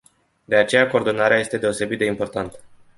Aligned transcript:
De 0.47 0.55
aceea 0.55 0.87
coordonarea 0.89 1.39
este 1.39 1.57
deosebit 1.57 1.97
de 1.99 2.05
importantă. 2.05 2.59